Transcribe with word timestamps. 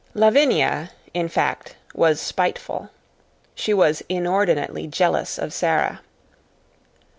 Lavinia, 0.15 0.89
in 1.13 1.29
fact, 1.29 1.75
was 1.93 2.19
spiteful. 2.19 2.89
She 3.53 3.71
was 3.71 4.01
inordinately 4.09 4.87
jealous 4.87 5.37
of 5.37 5.53
Sara. 5.53 6.01